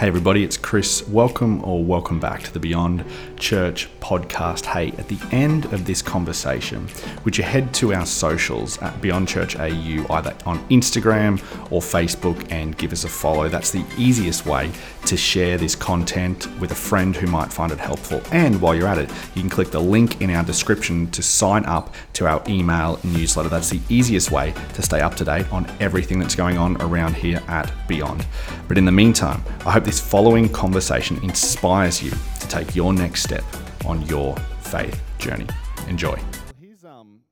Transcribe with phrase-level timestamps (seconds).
[0.00, 1.06] Hey, everybody, it's Chris.
[1.08, 3.04] Welcome or welcome back to the Beyond
[3.36, 4.64] Church podcast.
[4.64, 6.88] Hey, at the end of this conversation,
[7.22, 11.38] would you head to our socials at Beyond Church AU, either on Instagram
[11.70, 13.50] or Facebook, and give us a follow?
[13.50, 14.72] That's the easiest way
[15.04, 18.22] to share this content with a friend who might find it helpful.
[18.32, 21.66] And while you're at it, you can click the link in our description to sign
[21.66, 23.50] up to our email newsletter.
[23.50, 27.16] That's the easiest way to stay up to date on everything that's going on around
[27.16, 28.24] here at Beyond.
[28.66, 33.24] But in the meantime, I hope this following conversation inspires you to take your next
[33.24, 33.42] step
[33.86, 35.48] on your faith journey.
[35.88, 36.12] Enjoy.
[36.12, 37.22] Well, here's, um,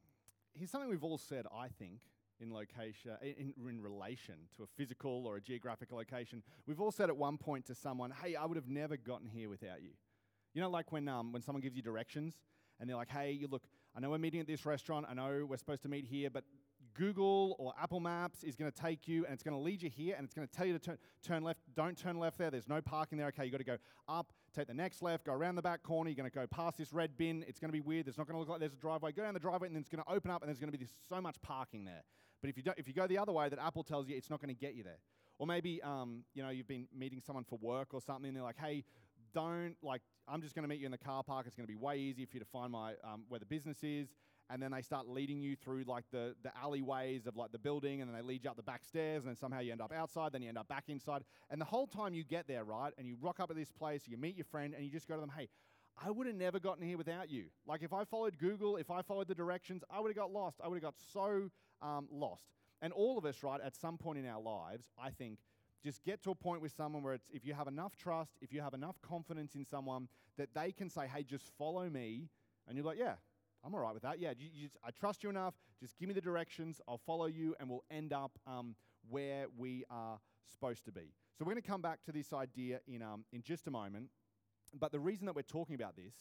[0.59, 2.01] here's something we've all said, I think,
[2.41, 6.43] in location, in, in relation to a physical or a geographical location.
[6.67, 9.49] We've all said at one point to someone, "Hey, I would have never gotten here
[9.49, 9.91] without you."
[10.53, 12.35] You know, like when um, when someone gives you directions
[12.81, 13.63] and they're like, "Hey, you look,
[13.95, 15.07] I know we're meeting at this restaurant.
[15.09, 16.43] I know we're supposed to meet here, but
[16.99, 19.89] Google or Apple Maps is going to take you and it's going to lead you
[19.89, 21.61] here and it's going to tell you to turn, turn left.
[21.77, 22.51] Don't turn left there.
[22.51, 23.29] There's no parking there.
[23.29, 23.77] Okay, you got to go
[24.09, 26.11] up, take the next left, go around the back corner.
[26.11, 27.45] You're going to go past this red bin.
[27.47, 28.07] It's going to be weird.
[28.07, 29.13] There's not going to look like there's a driveway.
[29.13, 30.77] Go down the driveway and then it's going to open up and there's going to
[30.77, 32.03] be this, so much parking there.
[32.41, 34.29] But if you, don't, if you go the other way that Apple tells you, it's
[34.29, 34.99] not going to get you there.
[35.39, 38.43] Or maybe um, you know you've been meeting someone for work or something, and they're
[38.43, 38.83] like, "Hey,
[39.33, 41.47] don't like I'm just going to meet you in the car park.
[41.47, 43.85] It's going to be way easier for you to find my um, where the business
[43.85, 44.09] is."
[44.51, 48.01] And then they start leading you through like the, the alleyways of like the building
[48.01, 49.93] and then they lead you up the back stairs and then somehow you end up
[49.93, 51.23] outside then you end up back inside.
[51.51, 54.03] And the whole time you get there right and you rock up at this place
[54.07, 55.49] you meet your friend and you just go to them hey
[56.05, 57.45] i would have never gotten here without you.
[57.67, 60.61] Like if i followed google if i followed the directions i would have got lost.
[60.63, 61.51] I would have got so
[61.83, 62.45] um, lost.
[62.81, 65.39] And all of us right at some point in our lives i think
[65.85, 68.53] just get to a point with someone where it's if you have enough trust if
[68.53, 72.29] you have enough confidence in someone that they can say hey just follow me
[72.67, 73.15] and you're like yeah
[73.69, 74.19] I'm all right with that.
[74.19, 75.53] Yeah, you, you just, I trust you enough.
[75.79, 76.81] Just give me the directions.
[76.89, 78.75] I'll follow you, and we'll end up um,
[79.11, 80.19] where we are
[80.51, 81.13] supposed to be.
[81.37, 84.09] So we're going to come back to this idea in um, in just a moment.
[84.73, 86.15] But the reason that we're talking about this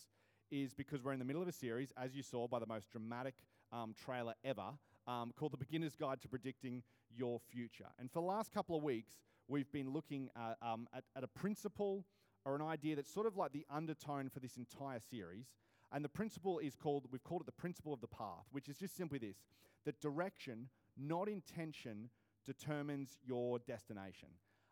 [0.52, 2.90] is because we're in the middle of a series, as you saw by the most
[2.92, 3.36] dramatic
[3.72, 4.74] um, trailer ever,
[5.08, 6.84] um, called "The Beginner's Guide to Predicting
[7.16, 9.14] Your Future." And for the last couple of weeks,
[9.48, 12.04] we've been looking at, um, at, at a principle
[12.44, 15.46] or an idea that's sort of like the undertone for this entire series.
[15.92, 18.78] And the principle is called, we've called it the principle of the path, which is
[18.78, 19.38] just simply this
[19.86, 20.68] that direction,
[20.98, 22.10] not intention,
[22.46, 24.28] determines your destination.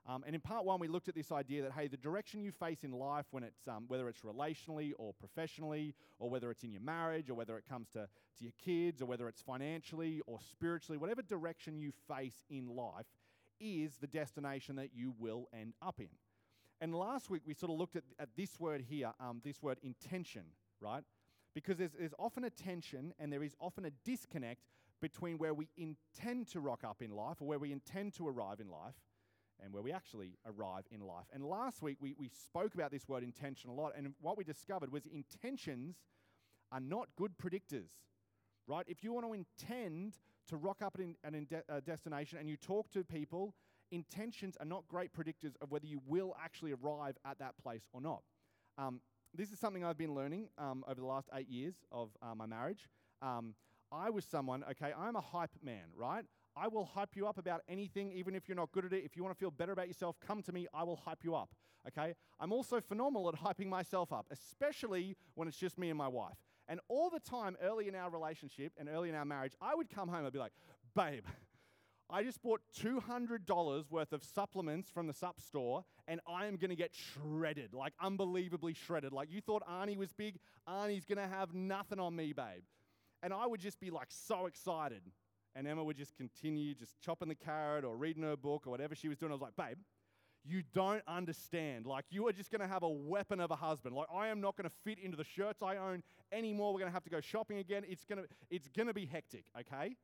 [0.08, 2.52] Um, and in part one, we looked at this idea that, hey, the direction you
[2.52, 6.72] face in life, when it's, um, whether it's relationally or professionally, or whether it's in
[6.72, 10.38] your marriage, or whether it comes to, to your kids, or whether it's financially or
[10.52, 13.08] spiritually, whatever direction you face in life
[13.60, 16.10] is the destination that you will end up in.
[16.82, 19.80] And last week, we sort of looked at, at this word here, um, this word
[19.82, 20.44] intention,
[20.82, 21.04] right?
[21.54, 24.62] Because there's, there's often a tension and there is often a disconnect
[25.02, 28.60] between where we intend to rock up in life or where we intend to arrive
[28.60, 28.96] in life
[29.64, 31.26] and where we actually arrive in life.
[31.34, 34.44] And last week we, we spoke about this word intention a lot, and what we
[34.44, 35.96] discovered was intentions
[36.72, 37.90] are not good predictors,
[38.68, 38.86] right?
[38.88, 40.16] If you want to intend
[40.50, 43.54] to rock up at an a destination and you talk to people,
[43.92, 48.02] intentions are not great predictors of whether you will actually arrive at that place or
[48.02, 48.22] not.
[48.78, 49.00] Um,
[49.38, 52.46] this is something I've been learning um, over the last eight years of uh, my
[52.46, 52.88] marriage.
[53.22, 53.56] Um,
[53.92, 56.26] I was someone, okay, I'm a hype man, right?
[56.58, 59.04] I will hype you up about anything, even if you're not good at it.
[59.04, 60.68] If you want to feel better about yourself, come to me.
[60.74, 61.50] I will hype you up,
[61.88, 62.14] okay?
[62.40, 66.38] I'm also phenomenal at hyping myself up, especially when it's just me and my wife.
[66.68, 69.90] And all the time, early in our relationship and early in our marriage, I would
[69.90, 70.54] come home and be like,
[70.96, 71.26] babe,
[72.10, 76.70] I just bought $200 worth of supplements from the sup store and I am going
[76.70, 79.12] to get shredded, like unbelievably shredded.
[79.12, 80.38] Like you thought Arnie was big,
[80.70, 82.64] Arnie's going to have nothing on me, babe.
[83.24, 85.02] And I would just be like so excited.
[85.56, 88.94] And Emma would just continue just chopping the carrot or reading her book or whatever
[88.94, 89.32] she was doing.
[89.32, 89.78] I was like, babe,
[90.44, 91.86] you don't understand.
[91.86, 93.96] Like, you are just going to have a weapon of a husband.
[93.96, 96.74] Like, I am not going to fit into the shirts I own anymore.
[96.74, 97.84] We're going to have to go shopping again.
[97.88, 99.96] It's going to, it's going to be hectic, okay?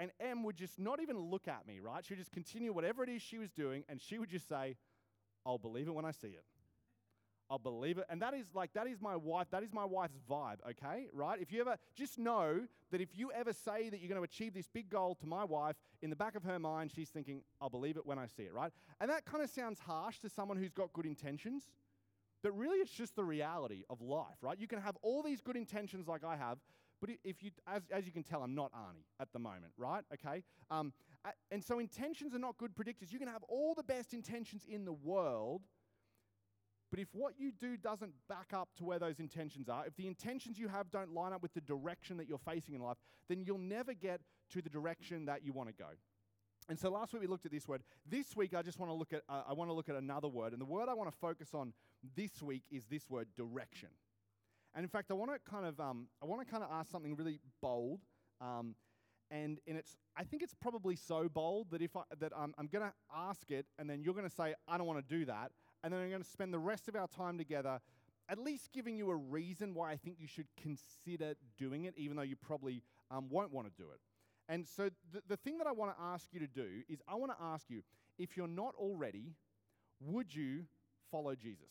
[0.00, 2.02] And Em would just not even look at me, right?
[2.02, 4.76] She would just continue whatever it is she was doing, and she would just say,
[5.44, 6.44] I'll believe it when I see it.
[7.50, 8.06] I'll believe it.
[8.08, 11.08] And that is like, that is my wife, that is my wife's vibe, okay?
[11.12, 11.38] Right?
[11.38, 12.60] If you ever, just know
[12.92, 15.44] that if you ever say that you're going to achieve this big goal to my
[15.44, 18.44] wife, in the back of her mind, she's thinking, I'll believe it when I see
[18.44, 18.72] it, right?
[19.02, 21.64] And that kind of sounds harsh to someone who's got good intentions.
[22.42, 24.58] But really, it's just the reality of life, right?
[24.58, 26.56] You can have all these good intentions like I have,
[27.00, 30.04] but if you, as, as you can tell, I'm not Arnie at the moment, right?
[30.12, 30.42] Okay.
[30.70, 30.92] Um,
[31.50, 33.12] and so intentions are not good predictors.
[33.12, 35.62] You can have all the best intentions in the world,
[36.90, 40.06] but if what you do doesn't back up to where those intentions are, if the
[40.06, 42.96] intentions you have don't line up with the direction that you're facing in life,
[43.28, 44.20] then you'll never get
[44.50, 45.90] to the direction that you want to go.
[46.68, 47.82] And so last week we looked at this word.
[48.06, 50.28] This week I just want to look at uh, I want to look at another
[50.28, 51.72] word, and the word I want to focus on
[52.16, 53.88] this week is this word direction.
[54.74, 56.90] And in fact, I want to kind of um, I want to kind of ask
[56.90, 58.00] something really bold.
[58.40, 58.74] Um,
[59.30, 62.66] and, and it's I think it's probably so bold that if I, that I'm, I'm
[62.66, 65.24] going to ask it, and then you're going to say I don't want to do
[65.26, 65.52] that,
[65.82, 67.80] and then I'm going to spend the rest of our time together,
[68.28, 72.16] at least giving you a reason why I think you should consider doing it, even
[72.16, 74.00] though you probably um, won't want to do it.
[74.48, 77.14] And so the, the thing that I want to ask you to do is I
[77.14, 77.82] want to ask you
[78.18, 79.34] if you're not already,
[80.00, 80.64] would you
[81.10, 81.70] follow Jesus?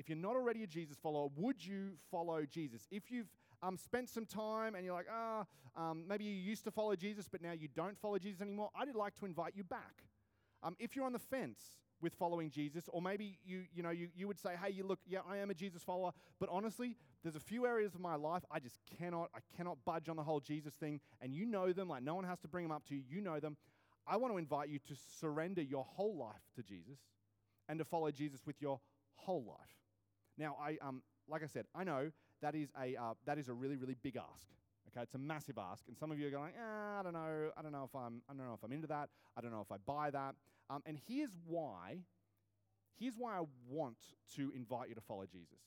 [0.00, 2.88] If you're not already a Jesus follower, would you follow Jesus?
[2.90, 3.28] If you've
[3.62, 5.44] um, spent some time and you're like, ah,
[5.76, 8.94] um, maybe you used to follow Jesus, but now you don't follow Jesus anymore, I'd
[8.94, 10.04] like to invite you back.
[10.62, 11.60] Um, if you're on the fence
[12.00, 15.00] with following Jesus, or maybe you, you know, you, you would say, hey, you look,
[15.06, 18.42] yeah, I am a Jesus follower, but honestly, there's a few areas of my life
[18.50, 21.90] I just cannot, I cannot budge on the whole Jesus thing, and you know them,
[21.90, 23.58] like no one has to bring them up to you, you know them.
[24.06, 27.00] I want to invite you to surrender your whole life to Jesus
[27.68, 28.80] and to follow Jesus with your
[29.16, 29.79] whole life.
[30.38, 32.10] Now, I, um, like I said, I know
[32.42, 34.48] that is a, uh, that is a really, really big ask.
[34.88, 37.50] Okay, it's a massive ask, and some of you are going, eh, I don't know,
[37.56, 39.60] I don't know if I'm, I don't know if I'm into that, I don't know
[39.60, 40.34] if I buy that.
[40.68, 41.98] Um, and here's why.
[42.98, 43.98] Here's why I want
[44.36, 45.60] to invite you to follow Jesus,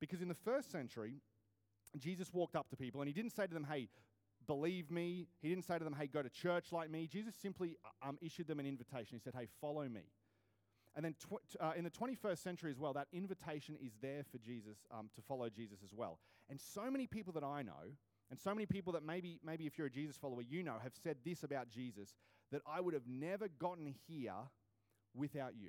[0.00, 1.20] because in the first century,
[1.98, 3.88] Jesus walked up to people and he didn't say to them, "Hey,
[4.46, 7.76] believe me." He didn't say to them, "Hey, go to church like me." Jesus simply
[7.84, 9.16] uh, um, issued them an invitation.
[9.16, 10.02] He said, "Hey, follow me."
[10.98, 14.38] And then tw- uh, in the 21st century as well, that invitation is there for
[14.38, 16.18] Jesus um, to follow Jesus as well.
[16.50, 17.94] And so many people that I know,
[18.32, 20.94] and so many people that maybe, maybe if you're a Jesus follower, you know, have
[21.00, 22.16] said this about Jesus
[22.50, 24.32] that I would have never gotten here
[25.14, 25.68] without you.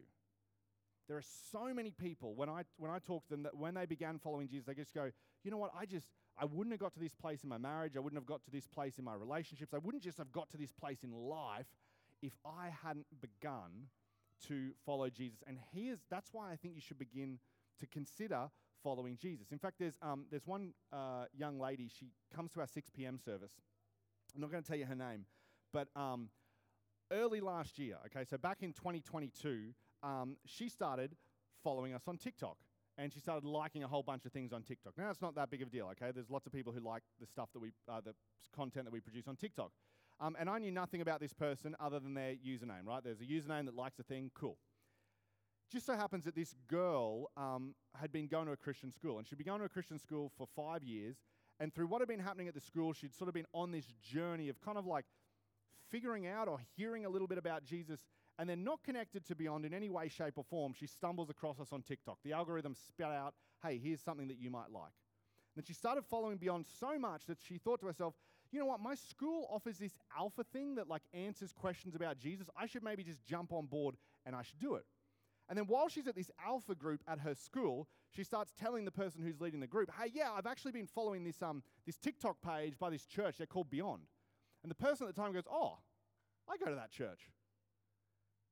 [1.08, 3.86] There are so many people when I when I talk to them that when they
[3.86, 5.12] began following Jesus, they just go,
[5.44, 5.72] you know what?
[5.80, 6.08] I just
[6.40, 7.96] I wouldn't have got to this place in my marriage.
[7.96, 9.76] I wouldn't have got to this place in my relationships.
[9.76, 11.68] I wouldn't just have got to this place in life
[12.24, 13.90] if I hadn't begun
[14.48, 15.40] to follow Jesus.
[15.48, 17.40] And here's that's why I think you should begin
[17.80, 18.50] to consider
[18.84, 19.52] following Jesus.
[19.52, 21.90] In fact, there's um, there's one uh, young lady.
[21.90, 23.20] She comes to our 6 p.m.
[23.24, 23.52] service.
[24.36, 25.26] I'm not going to tell you her name,
[25.74, 26.30] but um,
[27.12, 31.16] early last year, okay, so back in 2022, um, she started
[31.64, 32.58] following us on TikTok.
[32.98, 34.92] And she started liking a whole bunch of things on TikTok.
[34.98, 36.12] Now, it's not that big of a deal, okay?
[36.14, 38.14] There's lots of people who like the stuff that we, uh, the
[38.54, 39.72] content that we produce on TikTok.
[40.22, 43.04] Um, and I knew nothing about this person other than their username, right?
[43.04, 44.58] There's a username that likes a thing, cool.
[45.72, 49.28] Just so happens that this girl um, had been going to a Christian school, and
[49.28, 51.18] she'd been going to a Christian school for five years.
[51.60, 53.86] And through what had been happening at the school, she'd sort of been on this
[54.02, 55.06] journey of kind of like
[55.92, 58.00] figuring out or hearing a little bit about Jesus,
[58.38, 60.74] and then not connected to Beyond in any way, shape, or form.
[60.78, 62.18] She stumbles across us on TikTok.
[62.24, 63.34] The algorithm spat out,
[63.64, 64.94] hey, here's something that you might like.
[65.56, 68.14] And she started following Beyond so much that she thought to herself,
[68.52, 72.48] you know what, my school offers this alpha thing that like answers questions about Jesus.
[72.58, 74.86] I should maybe just jump on board and I should do it.
[75.50, 78.92] And then while she's at this alpha group at her school, she starts telling the
[78.92, 82.38] person who's leading the group, hey, yeah, I've actually been following this, um, this TikTok
[82.42, 83.38] page by this church.
[83.38, 84.04] They're called Beyond.
[84.64, 85.78] And the person at the time goes, oh,
[86.48, 87.32] I go to that church.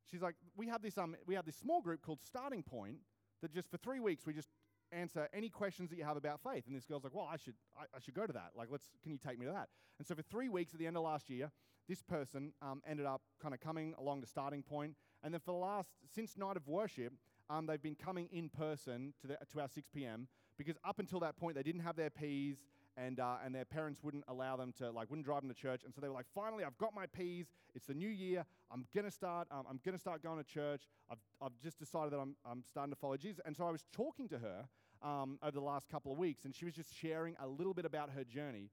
[0.10, 2.98] She's like, we have this, um, we have this small group called Starting Point
[3.42, 4.50] that just for three weeks we just
[4.92, 6.66] answer any questions that you have about faith.
[6.68, 8.52] And this girl's like, well, I should, I, I, should go to that.
[8.56, 9.70] Like, let's, can you take me to that?
[10.00, 11.52] And so for three weeks at the end of last year,
[11.88, 14.96] this person um, ended up kind of coming along the starting point.
[15.24, 17.14] And then for the last, since night of worship,
[17.50, 20.28] um, they've been coming in person to, the, to our 6 p.m.
[20.58, 22.58] because up until that point, they didn't have their P's
[22.98, 25.84] and, uh, and their parents wouldn't allow them to, like, wouldn't drive them to church.
[25.86, 27.46] And so they were like, finally, I've got my P's.
[27.76, 28.44] It's the new year.
[28.72, 30.84] I'm going to start, um, I'm going to start going to church.
[31.10, 33.40] I've, I've just decided that I'm, I'm starting to follow Jesus.
[33.46, 34.68] And so I was talking to her
[35.04, 37.86] um, over the last couple of weeks, and she was just sharing a little bit
[37.86, 38.72] about her journey.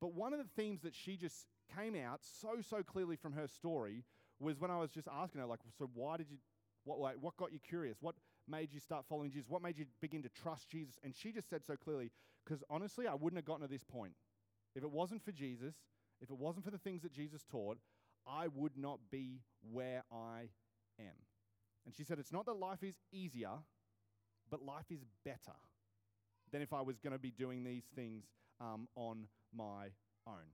[0.00, 3.46] But one of the themes that she just came out so, so clearly from her
[3.46, 4.04] story
[4.38, 6.36] was when I was just asking her, like, so why did you,
[6.84, 7.96] what, like, what got you curious?
[8.00, 8.16] What
[8.48, 9.48] made you start following Jesus?
[9.48, 10.98] What made you begin to trust Jesus?
[11.02, 12.10] And she just said so clearly,
[12.44, 14.14] because honestly, I wouldn't have gotten to this point.
[14.74, 15.74] If it wasn't for Jesus,
[16.20, 17.78] if it wasn't for the things that Jesus taught,
[18.26, 20.48] I would not be where I
[20.98, 21.16] am.
[21.84, 23.50] And she said, it's not that life is easier,
[24.50, 25.56] but life is better
[26.52, 28.24] than if I was going to be doing these things
[28.60, 29.88] um, on my
[30.26, 30.52] own.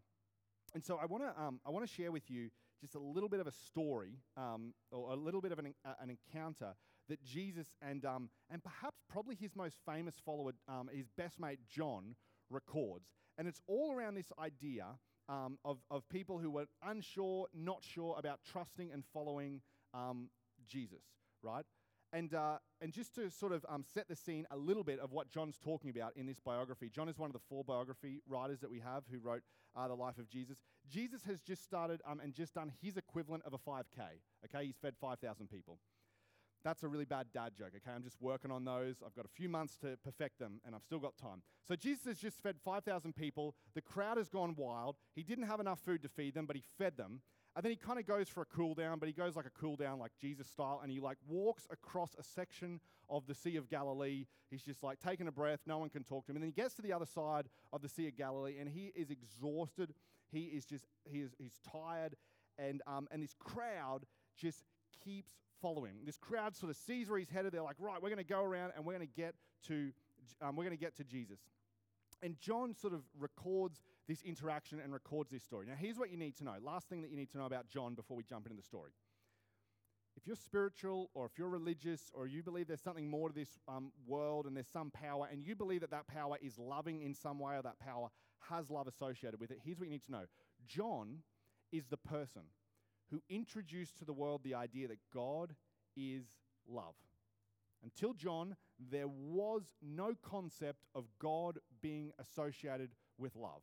[0.75, 3.29] And so I want to um, I want to share with you just a little
[3.29, 6.75] bit of a story um, or a little bit of an, uh, an encounter
[7.09, 11.61] that Jesus and um, and perhaps probably his most famous follower, um, his best mate
[11.69, 12.15] John,
[12.51, 13.09] records.
[13.37, 14.87] And it's all around this idea
[15.29, 19.61] um, of of people who were unsure, not sure about trusting and following
[19.95, 20.29] um,
[20.67, 21.03] Jesus,
[21.43, 21.65] right?
[22.13, 25.13] And, uh, and just to sort of um, set the scene a little bit of
[25.13, 28.61] what John's talking about in this biography, John is one of the four biography writers
[28.61, 29.43] that we have who wrote
[29.77, 30.57] uh, the life of Jesus.
[30.89, 34.01] Jesus has just started um, and just done his equivalent of a 5K.
[34.47, 35.79] Okay, he's fed 5,000 people.
[36.65, 37.95] That's a really bad dad joke, okay?
[37.95, 38.97] I'm just working on those.
[39.05, 41.43] I've got a few months to perfect them, and I've still got time.
[41.67, 43.55] So Jesus has just fed 5,000 people.
[43.75, 44.97] The crowd has gone wild.
[45.15, 47.21] He didn't have enough food to feed them, but he fed them.
[47.57, 49.51] And then he kind of goes for a cool down, but he goes like a
[49.51, 53.57] cool down, like Jesus style, and he like walks across a section of the Sea
[53.57, 54.27] of Galilee.
[54.51, 56.37] He's just like taking a breath, no one can talk to him.
[56.37, 58.93] And then he gets to the other side of the Sea of Galilee, and he
[58.95, 59.95] is exhausted.
[60.31, 62.15] He is just, he is, he's tired,
[62.59, 64.05] and, um, and this crowd
[64.37, 64.63] just
[65.05, 65.95] keeps following.
[66.05, 67.53] This crowd sort of sees where he's headed.
[67.53, 69.35] They're like, right, we're going to go around and we're going to get
[69.67, 69.91] to,
[70.43, 71.39] um, we're going to get to Jesus.
[72.23, 75.67] And John sort of records this interaction and records this story.
[75.67, 76.55] Now, here's what you need to know.
[76.61, 78.91] Last thing that you need to know about John before we jump into the story.
[80.17, 83.61] If you're spiritual or if you're religious or you believe there's something more to this
[83.69, 87.15] um, world and there's some power and you believe that that power is loving in
[87.15, 88.09] some way or that power
[88.51, 90.25] has love associated with it, here's what you need to know
[90.67, 91.19] John
[91.71, 92.43] is the person
[93.11, 95.55] who introduced to the world the idea that God
[95.97, 96.25] is
[96.69, 96.95] love.
[97.83, 98.57] Until John,
[98.91, 103.63] there was no concept of God being associated with love.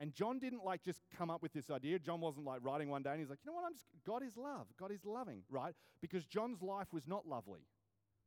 [0.00, 1.98] And John didn't like just come up with this idea.
[1.98, 4.22] John wasn't like writing one day and he's like, you know what, I'm just, God
[4.22, 4.66] is love.
[4.78, 5.74] God is loving, right?
[6.00, 7.66] Because John's life was not lovely,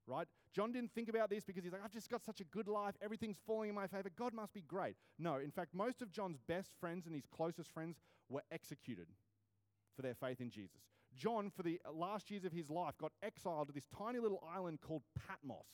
[0.05, 0.27] right?
[0.53, 2.93] John didn't think about this because he's like, I've just got such a good life.
[3.01, 4.12] Everything's falling in my favor.
[4.15, 4.96] God must be great.
[5.17, 7.98] No, in fact, most of John's best friends and his closest friends
[8.29, 9.08] were executed
[9.95, 10.81] for their faith in Jesus.
[11.15, 14.79] John, for the last years of his life, got exiled to this tiny little island
[14.81, 15.67] called Patmos,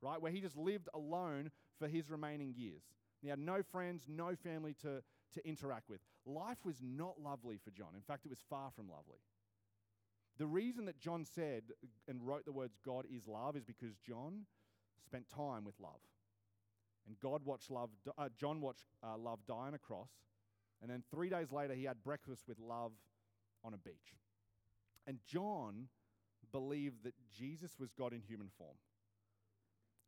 [0.00, 2.82] right, where he just lived alone for his remaining years.
[3.20, 5.02] He had no friends, no family to,
[5.34, 6.00] to interact with.
[6.26, 7.90] Life was not lovely for John.
[7.94, 9.18] In fact, it was far from lovely.
[10.38, 11.62] The reason that John said
[12.08, 14.46] and wrote the words God is love is because John
[15.04, 16.00] spent time with love.
[17.06, 20.10] And God watched love, uh, John watched uh, love die on a cross.
[20.80, 22.92] And then three days later, he had breakfast with love
[23.64, 24.16] on a beach.
[25.06, 25.88] And John
[26.52, 28.76] believed that Jesus was God in human form.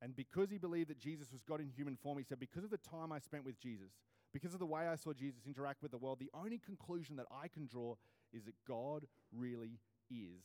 [0.02, 2.70] And because he believed that Jesus was God in human form, he said, Because of
[2.70, 3.92] the time I spent with Jesus,
[4.32, 7.26] because of the way I saw Jesus interact with the world, the only conclusion that
[7.30, 7.94] I can draw
[8.32, 9.78] is that God really
[10.10, 10.42] is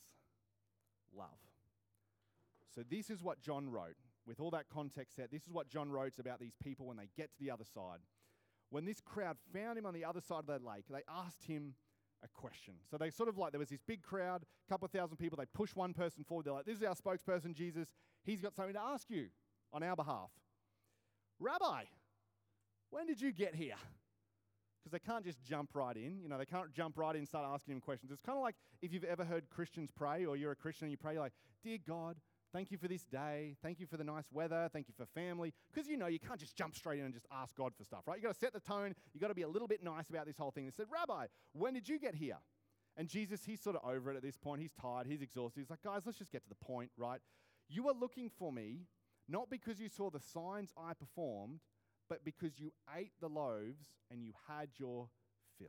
[1.16, 1.28] love.
[2.74, 3.98] So, this is what John wrote.
[4.28, 7.10] With all that context set, this is what John wrote about these people when they
[7.18, 8.00] get to the other side.
[8.70, 11.74] When this crowd found him on the other side of the lake, they asked him,
[12.24, 12.76] a question.
[12.90, 15.38] So they sort of like, there was this big crowd, a couple of thousand people,
[15.38, 16.46] they push one person forward.
[16.46, 17.90] They're like, this is our spokesperson, Jesus.
[18.24, 19.28] He's got something to ask you
[19.74, 20.30] on our behalf.
[21.40, 21.84] Rabbi,
[22.90, 23.76] when did you get here?
[24.82, 26.22] Because they can't just jump right in.
[26.22, 28.14] You know, they can't jump right in and start asking him questions.
[28.14, 30.92] It's kind of like if you've ever heard Christians pray or you're a Christian and
[30.92, 32.16] you pray, like, Dear God,
[32.52, 33.56] Thank you for this day.
[33.62, 34.70] Thank you for the nice weather.
[34.74, 35.54] Thank you for family.
[35.72, 38.02] Because you know, you can't just jump straight in and just ask God for stuff,
[38.08, 38.16] right?
[38.16, 38.96] You've got to set the tone.
[39.14, 40.66] You've got to be a little bit nice about this whole thing.
[40.66, 42.38] They said, Rabbi, when did you get here?
[42.98, 44.62] And Jesus, he's sort of over it at this point.
[44.62, 45.06] He's tired.
[45.06, 45.60] He's exhausted.
[45.60, 47.20] He's like, guys, let's just get to the point, right?
[47.70, 48.88] You are looking for me
[49.30, 51.60] not because you saw the signs I performed,
[52.10, 55.08] but because you ate the loaves and you had your
[55.60, 55.68] fill.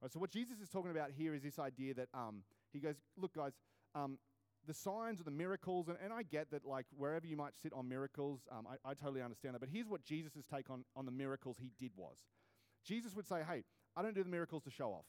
[0.00, 2.42] Right, so, what Jesus is talking about here is this idea that um,
[2.72, 3.52] he goes, Look, guys,
[3.94, 4.18] um,
[4.66, 7.72] the signs or the miracles, and, and I get that, like, wherever you might sit
[7.72, 9.60] on miracles, um, I, I totally understand that.
[9.60, 12.18] But here's what Jesus' take on, on the miracles he did was
[12.84, 13.64] Jesus would say, Hey,
[13.96, 15.06] I don't do the miracles to show off.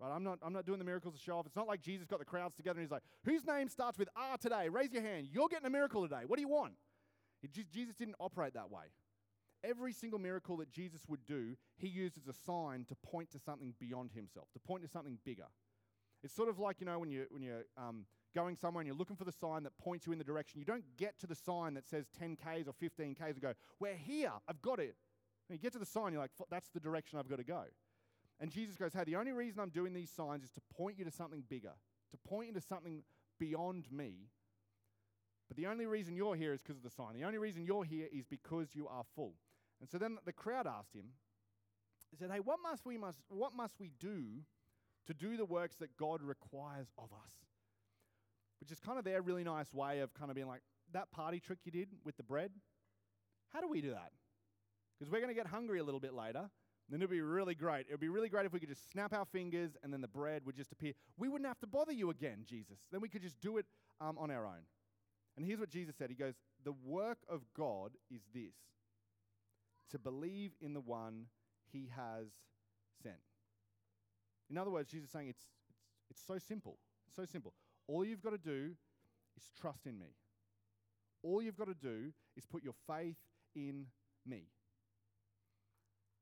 [0.00, 0.14] Right?
[0.14, 1.46] I'm not, I'm not doing the miracles to show off.
[1.46, 4.08] It's not like Jesus got the crowds together and he's like, Whose name starts with
[4.16, 4.68] R today?
[4.68, 5.28] Raise your hand.
[5.30, 6.22] You're getting a miracle today.
[6.26, 6.74] What do you want?
[7.42, 8.84] It Jesus didn't operate that way.
[9.62, 13.38] Every single miracle that Jesus would do, he used as a sign to point to
[13.38, 15.46] something beyond himself, to point to something bigger.
[16.22, 18.96] It's sort of like, you know, when, you, when you're um, going somewhere and you're
[18.96, 20.60] looking for the sign that points you in the direction.
[20.60, 24.32] You don't get to the sign that says 10Ks or 15Ks and go, We're here,
[24.48, 24.96] I've got it.
[25.48, 27.64] And you get to the sign, you're like, That's the direction I've got to go.
[28.40, 31.04] And Jesus goes, Hey, the only reason I'm doing these signs is to point you
[31.04, 31.72] to something bigger,
[32.10, 33.02] to point you to something
[33.38, 34.28] beyond me.
[35.48, 37.14] But the only reason you're here is because of the sign.
[37.14, 39.34] The only reason you're here is because you are full.
[39.80, 41.10] And so then the crowd asked him,
[42.10, 44.42] He said, Hey, what must we must what must we do
[45.06, 47.32] to do the works that God requires of us?
[48.60, 51.40] Which is kind of their really nice way of kind of being like, that party
[51.40, 52.50] trick you did with the bread,
[53.52, 54.12] how do we do that?
[54.98, 56.50] Because we're going to get hungry a little bit later.
[56.88, 57.86] Then it'd be really great.
[57.88, 60.08] It would be really great if we could just snap our fingers and then the
[60.08, 60.92] bread would just appear.
[61.16, 62.78] We wouldn't have to bother you again, Jesus.
[62.92, 63.66] Then we could just do it
[64.00, 64.66] um, on our own.
[65.36, 68.54] And here's what Jesus said He goes, The work of God is this
[69.90, 71.26] to believe in the one
[71.72, 72.26] he has
[73.02, 73.16] sent.
[74.50, 75.78] In other words, Jesus is saying it's, it's,
[76.10, 76.78] it's so simple.
[77.06, 77.54] It's so simple.
[77.86, 78.72] All you've got to do
[79.36, 80.14] is trust in me.
[81.22, 83.16] All you've got to do is put your faith
[83.54, 83.86] in
[84.26, 84.44] me.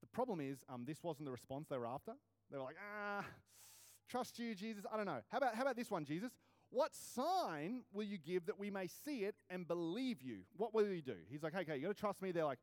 [0.00, 2.12] The problem is, um, this wasn't the response they were after.
[2.50, 3.25] They were like, ah,
[4.09, 4.85] trust you, Jesus.
[4.92, 5.21] I don't know.
[5.28, 6.33] How about, how about this one, Jesus?
[6.71, 10.38] What sign will you give that we may see it and believe you?
[10.57, 11.16] What will you do?
[11.28, 12.33] He's like, okay, you got to trust me.
[12.33, 12.59] They're like,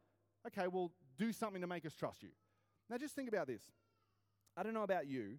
[0.48, 2.30] okay, well, do something to make us trust you.
[2.90, 3.62] Now, just think about this.
[4.58, 5.38] I don't know about you,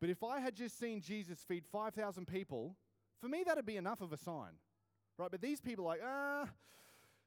[0.00, 2.76] but if I had just seen Jesus feed 5,000 people,
[3.20, 4.58] for me, that'd be enough of a sign,
[5.18, 5.30] right?
[5.30, 6.48] But these people are like, ah,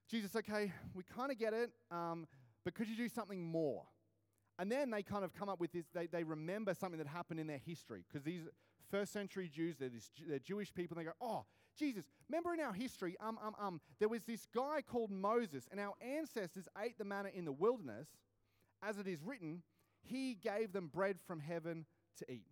[0.10, 2.28] Jesus, okay, we kind of get it, um,
[2.64, 3.84] but could you do something more?
[4.58, 7.40] And then they kind of come up with this, they, they remember something that happened
[7.40, 8.04] in their history.
[8.08, 8.42] Because these
[8.92, 11.46] first century Jews, they're, this, they're Jewish people, and they go, Oh,
[11.78, 15.80] Jesus, remember in our history, um, um, um, there was this guy called Moses, and
[15.80, 18.10] our ancestors ate the manna in the wilderness.
[18.84, 19.64] As it is written,
[20.04, 21.86] he gave them bread from heaven
[22.18, 22.48] to eat.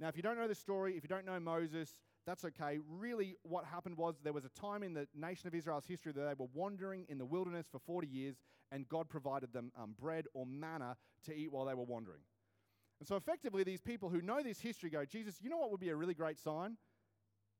[0.00, 1.90] Now, if you don't know the story, if you don't know Moses,
[2.26, 2.78] that's okay.
[2.88, 6.20] Really, what happened was there was a time in the nation of Israel's history that
[6.20, 8.36] they were wandering in the wilderness for 40 years,
[8.72, 12.22] and God provided them um, bread or manna to eat while they were wandering.
[12.98, 15.80] And so, effectively, these people who know this history go, Jesus, you know what would
[15.80, 16.76] be a really great sign?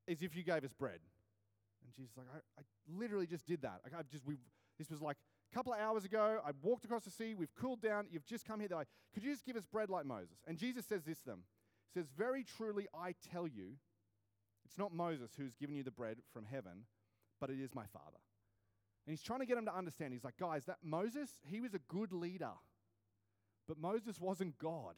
[0.06, 1.00] Is if you gave us bread.
[1.84, 2.64] And Jesus is like, I, I
[2.98, 3.80] literally just did that.
[3.96, 4.38] I've just, we've,
[4.78, 5.16] this was like
[5.52, 6.38] a couple of hours ago.
[6.44, 7.34] I walked across the sea.
[7.34, 8.06] We've cooled down.
[8.10, 8.68] You've just come here.
[8.68, 10.38] They're like, could you just give us bread like Moses?
[10.46, 11.42] And Jesus says this to them.
[11.92, 13.76] He says, Very truly, I tell you,
[14.66, 16.84] it's not Moses who's given you the bread from heaven,
[17.40, 18.18] but it is my Father.
[19.06, 20.12] And he's trying to get him to understand.
[20.12, 22.50] He's like, guys, that Moses, he was a good leader,
[23.68, 24.96] but Moses wasn't God.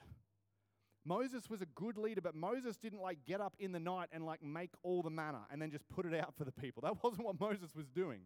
[1.05, 4.25] Moses was a good leader, but Moses didn't like get up in the night and
[4.25, 6.83] like make all the manna and then just put it out for the people.
[6.83, 8.21] That wasn't what Moses was doing.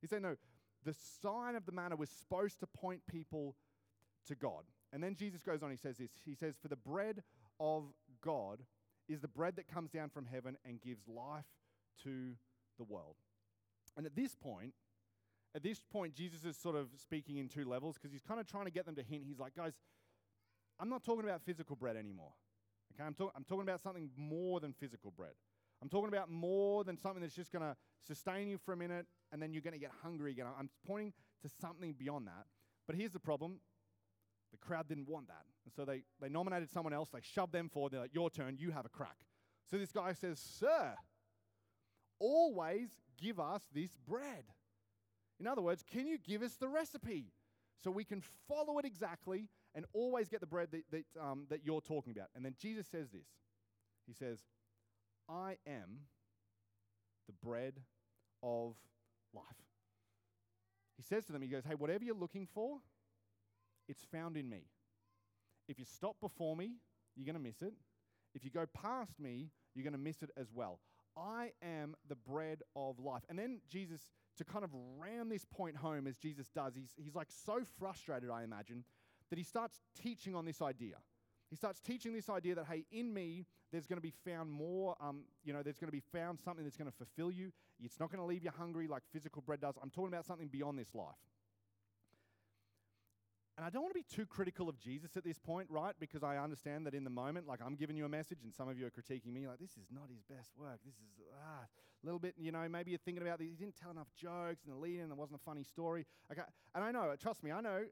[0.00, 0.36] He said, no,
[0.84, 3.54] the sign of the manna was supposed to point people
[4.28, 4.64] to God.
[4.92, 7.22] And then Jesus goes on, he says this He says, For the bread
[7.58, 7.84] of
[8.22, 8.60] God
[9.10, 11.44] is the bread that comes down from heaven and gives life
[12.04, 12.32] to
[12.78, 13.16] the world.
[13.96, 14.74] And at this point,
[15.54, 18.46] at this point, Jesus is sort of speaking in two levels because he's kind of
[18.46, 19.24] trying to get them to hint.
[19.26, 19.72] He's like, guys,
[20.78, 22.32] I'm not talking about physical bread anymore.
[22.94, 25.32] Okay, I'm, talk- I'm talking about something more than physical bread.
[25.82, 27.76] I'm talking about more than something that's just going to
[28.06, 30.46] sustain you for a minute and then you're going to get hungry again.
[30.58, 32.46] I'm pointing to something beyond that.
[32.86, 33.60] But here's the problem
[34.50, 35.44] the crowd didn't want that.
[35.64, 38.56] And so they, they nominated someone else, they shoved them forward, they're like, Your turn,
[38.58, 39.16] you have a crack.
[39.70, 40.94] So this guy says, Sir,
[42.18, 44.44] always give us this bread.
[45.38, 47.32] In other words, can you give us the recipe
[47.82, 51.64] so we can follow it exactly and always get the bread that, that, um, that
[51.64, 52.28] you're talking about?
[52.34, 53.28] And then Jesus says this
[54.06, 54.40] He says,
[55.28, 56.00] I am
[57.26, 57.74] the bread
[58.42, 58.74] of
[59.32, 59.44] life.
[60.96, 62.78] He says to them, He goes, Hey, whatever you're looking for,
[63.90, 64.62] it's found in me.
[65.68, 66.76] If you stop before me,
[67.16, 67.74] you're going to miss it.
[68.34, 70.78] If you go past me, you're going to miss it as well.
[71.16, 73.22] I am the bread of life.
[73.28, 74.00] And then Jesus,
[74.38, 78.30] to kind of ram this point home as Jesus does, he's, he's like so frustrated,
[78.30, 78.84] I imagine,
[79.28, 80.94] that he starts teaching on this idea.
[81.50, 84.94] He starts teaching this idea that, hey, in me, there's going to be found more,
[85.00, 87.50] um, you know, there's going to be found something that's going to fulfill you.
[87.82, 89.74] It's not going to leave you hungry like physical bread does.
[89.82, 91.16] I'm talking about something beyond this life.
[93.60, 95.92] And I don't want to be too critical of Jesus at this point, right?
[96.00, 98.70] Because I understand that in the moment, like I'm giving you a message and some
[98.70, 100.78] of you are critiquing me, like, this is not his best work.
[100.82, 103.48] This is ah, a little bit, you know, maybe you're thinking about this.
[103.50, 106.06] He didn't tell enough jokes and the lead and there wasn't a funny story.
[106.32, 106.40] Okay.
[106.74, 107.82] And I know, trust me, I know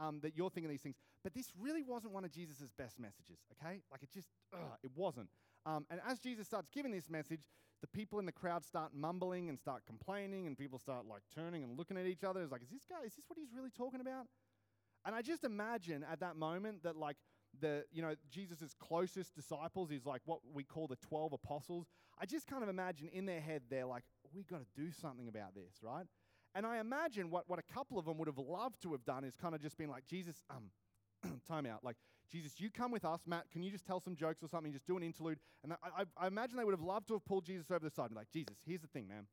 [0.00, 3.38] um, that you're thinking these things, but this really wasn't one of Jesus' best messages,
[3.52, 3.78] okay?
[3.92, 5.28] Like it just, ugh, it wasn't.
[5.64, 7.42] Um, and as Jesus starts giving this message,
[7.80, 11.62] the people in the crowd start mumbling and start complaining, and people start like turning
[11.62, 12.40] and looking at each other.
[12.40, 14.26] It's like, is this guy, is this what he's really talking about?
[15.04, 17.16] And I just imagine at that moment that like
[17.60, 21.86] the you know Jesus' closest disciples is like what we call the 12 apostles.
[22.20, 25.28] I just kind of imagine in their head they're like, we got to do something
[25.28, 26.06] about this, right?
[26.54, 29.24] And I imagine what, what a couple of them would have loved to have done
[29.24, 30.70] is kind of just been like, Jesus, um,
[31.48, 31.82] time out.
[31.82, 31.96] Like,
[32.30, 33.20] Jesus, you come with us.
[33.26, 34.70] Matt, can you just tell some jokes or something?
[34.70, 35.38] Just do an interlude.
[35.64, 37.90] And I, I, I imagine they would have loved to have pulled Jesus over the
[37.90, 39.26] side and be like, Jesus, here's the thing, man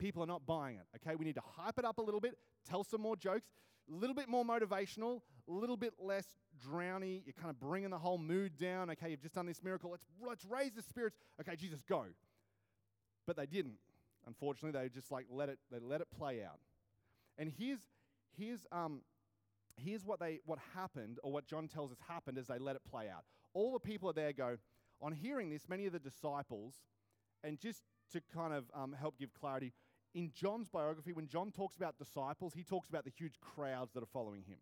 [0.00, 0.86] people are not buying it.
[0.96, 2.34] Okay, we need to hype it up a little bit,
[2.68, 3.50] tell some more jokes,
[3.90, 6.26] a little bit more motivational, a little bit less
[6.64, 7.22] drowny.
[7.24, 8.90] You're kind of bringing the whole mood down.
[8.90, 9.90] Okay, you've just done this miracle.
[9.90, 11.16] Let's let's raise the spirits.
[11.40, 12.04] Okay, Jesus, go.
[13.26, 13.78] But they didn't.
[14.26, 16.60] Unfortunately, they just like let it they let it play out.
[17.38, 17.80] And here's
[18.36, 19.02] here's um
[19.76, 22.82] here's what they what happened or what John tells us happened as they let it
[22.88, 23.24] play out.
[23.54, 24.56] All the people are there go
[25.02, 25.68] on hearing this.
[25.68, 26.74] Many of the disciples,
[27.42, 29.72] and just to kind of um, help give clarity,
[30.14, 34.02] in John's biography, when John talks about disciples, he talks about the huge crowds that
[34.02, 34.58] are following him.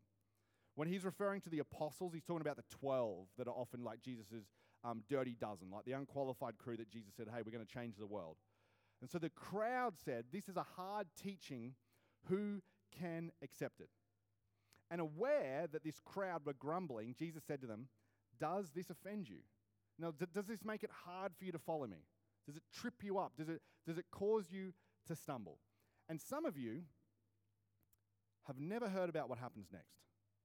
[0.75, 4.03] When he's referring to the apostles, he's talking about the 12 that are often like
[4.03, 4.45] Jesus'
[4.85, 7.97] um, dirty dozen, like the unqualified crew that Jesus said, hey, we're going to change
[7.97, 8.37] the world.
[9.01, 11.75] And so the crowd said, This is a hard teaching.
[12.29, 12.61] Who
[12.99, 13.91] can accept it?
[14.91, 17.89] And aware that this crowd were grumbling, Jesus said to them,
[18.41, 19.39] Does this offend you?
[19.99, 22.07] Now, d- does this make it hard for you to follow me?
[22.47, 23.33] Does it trip you up?
[23.37, 24.73] Does it, does it cause you
[25.09, 25.59] to stumble?
[26.09, 26.83] And some of you
[28.47, 29.99] have never heard about what happens next.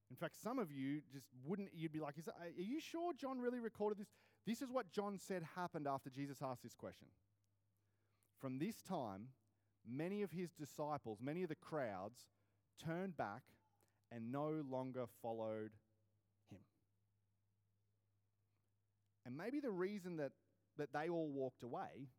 [0.10, 3.14] In fact, some of you just wouldn't, you'd be like, is that, Are you sure
[3.14, 4.10] John really recorded this?
[4.46, 7.08] This is what John said happened after Jesus asked this question.
[8.40, 9.30] From this time,
[9.90, 12.28] many of his disciples, many of the crowds,
[12.84, 13.44] turned back
[14.12, 15.72] and no longer followed
[16.52, 16.60] him.
[19.26, 20.34] And maybe the reason that,
[20.78, 22.10] that they all walked away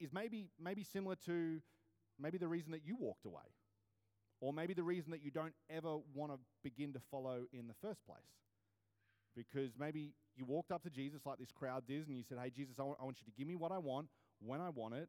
[0.00, 1.60] is maybe, maybe similar to
[2.18, 3.42] maybe the reason that you walked away.
[4.40, 7.74] Or maybe the reason that you don't ever want to begin to follow in the
[7.80, 8.18] first place.
[9.36, 12.50] Because maybe you walked up to Jesus like this crowd did and you said, Hey,
[12.50, 14.08] Jesus, I want, I want you to give me what I want
[14.40, 15.08] when I want it.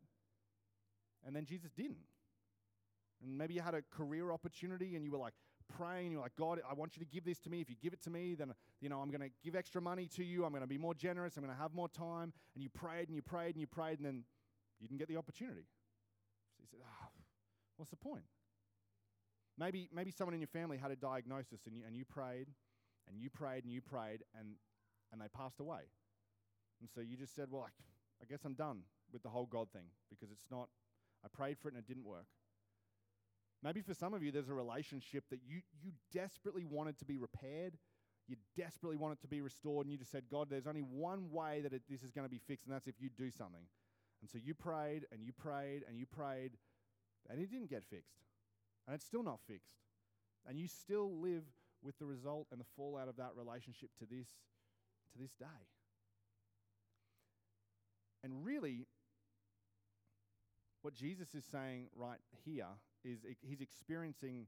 [1.25, 2.05] And then Jesus didn't.
[3.23, 5.33] And maybe you had a career opportunity and you were like
[5.77, 7.61] praying, you were like, God, I want you to give this to me.
[7.61, 10.23] If you give it to me, then you know I'm to give extra money to
[10.23, 10.45] you.
[10.45, 11.37] I'm to be more generous.
[11.37, 12.33] I'm to have more time.
[12.55, 14.23] And you prayed and you prayed and you prayed, and then
[14.83, 15.65] you didn't get the opportunity.
[16.57, 17.07] So you said, oh,
[17.77, 18.25] what's the point?
[19.57, 22.47] Maybe, maybe someone in your family had a diagnosis and you, and you prayed
[23.07, 24.55] and you prayed and you prayed and,
[25.11, 25.81] and they passed away.
[26.81, 27.71] And so you just said, Well, I,
[28.21, 30.69] I guess I'm done with the whole God thing because it's not,
[31.23, 32.25] I prayed for it and it didn't work.
[33.63, 37.17] Maybe for some of you, there's a relationship that you, you desperately wanted to be
[37.17, 37.77] repaired.
[38.27, 41.31] You desperately want it to be restored, and you just said, God, there's only one
[41.31, 43.63] way that it, this is going to be fixed, and that's if you do something.
[44.23, 46.53] And so you prayed and you prayed and you prayed,
[47.29, 48.23] and it didn't get fixed.
[48.87, 49.75] And it's still not fixed.
[50.47, 51.43] And you still live
[51.83, 54.29] with the result and the fallout of that relationship to this,
[55.11, 55.67] to this day.
[58.23, 58.87] And really,
[60.83, 62.67] what Jesus is saying right here
[63.03, 64.47] is he's experiencing,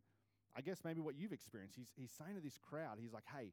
[0.55, 1.75] I guess, maybe what you've experienced.
[1.75, 3.51] He's, he's saying to this crowd, he's like, hey,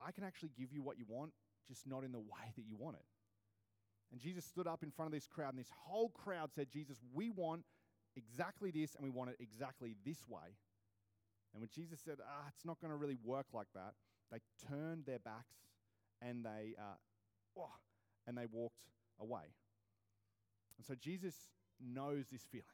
[0.00, 1.32] I can actually give you what you want,
[1.68, 3.04] just not in the way that you want it.
[4.12, 6.98] And Jesus stood up in front of this crowd, and this whole crowd said, Jesus,
[7.14, 7.62] we want
[8.16, 10.56] exactly this and we want it exactly this way.
[11.52, 13.94] And when Jesus said, ah, it's not going to really work like that,
[14.30, 15.56] they turned their backs
[16.22, 16.96] and they, uh,
[17.58, 17.70] oh,
[18.26, 18.82] and they walked
[19.20, 19.54] away.
[20.78, 21.34] And so Jesus
[21.80, 22.64] knows this feeling.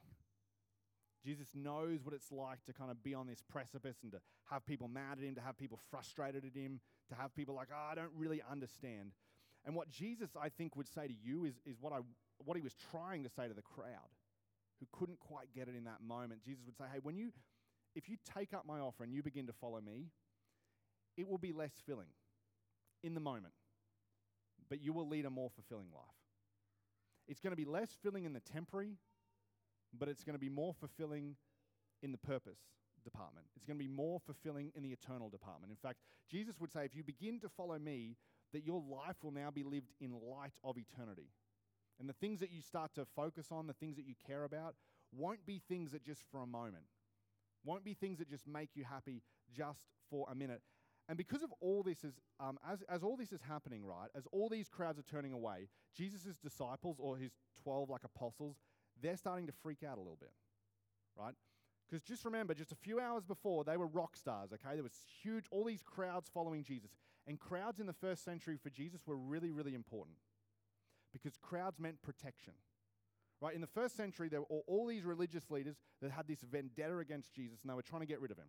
[1.25, 4.19] Jesus knows what it's like to kind of be on this precipice and to
[4.49, 7.69] have people mad at him, to have people frustrated at him, to have people like,
[7.73, 9.11] oh, I don't really understand.
[9.67, 11.97] And what Jesus, I think, would say to you is, is what, I,
[12.43, 14.09] what he was trying to say to the crowd
[14.79, 16.41] who couldn't quite get it in that moment.
[16.43, 17.33] Jesus would say, Hey, when you,
[17.93, 20.07] if you take up my offer and you begin to follow me,
[21.17, 22.07] it will be less filling
[23.03, 23.53] in the moment,
[24.69, 26.05] but you will lead a more fulfilling life.
[27.27, 28.93] It's going to be less filling in the temporary,
[29.97, 31.35] but it's going to be more fulfilling
[32.01, 32.59] in the purpose
[33.03, 33.47] department.
[33.55, 35.71] It's going to be more fulfilling in the eternal department.
[35.71, 35.99] In fact,
[36.29, 38.15] Jesus would say, if you begin to follow me,
[38.53, 41.29] that your life will now be lived in light of eternity.
[41.99, 44.75] And the things that you start to focus on, the things that you care about,
[45.15, 46.83] won't be things that just for a moment,
[47.63, 49.21] won't be things that just make you happy
[49.55, 50.61] just for a minute.
[51.09, 54.27] And because of all this is, um, as, as all this is happening, right, as
[54.31, 57.31] all these crowds are turning away, Jesus' disciples or his
[57.63, 58.57] 12 like apostles,
[59.01, 60.31] they're starting to freak out a little bit,
[61.17, 61.33] right?
[61.89, 64.73] Because just remember, just a few hours before, they were rock stars, okay?
[64.73, 66.91] There was huge, all these crowds following Jesus.
[67.27, 70.17] And crowds in the first century for Jesus were really, really important
[71.11, 72.53] because crowds meant protection.
[73.41, 73.53] Right?
[73.53, 77.33] In the first century, there were all these religious leaders that had this vendetta against
[77.33, 78.47] Jesus and they were trying to get rid of him.